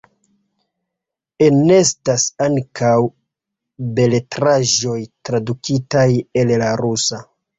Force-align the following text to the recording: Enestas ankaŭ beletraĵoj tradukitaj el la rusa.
Enestas 1.47 2.23
ankaŭ 2.45 2.95
beletraĵoj 3.99 4.97
tradukitaj 5.31 6.09
el 6.45 6.55
la 6.65 6.73
rusa. 6.85 7.23